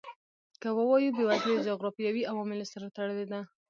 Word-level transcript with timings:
که 0.61 0.67
ووایو 0.77 1.15
بېوزلي 1.17 1.53
له 1.57 1.63
جغرافیوي 1.69 2.23
عواملو 2.31 2.65
سره 2.73 2.93
تړلې 2.95 3.25
ده. 3.31 3.39